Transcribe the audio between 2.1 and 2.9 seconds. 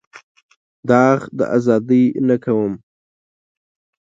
نه کوم.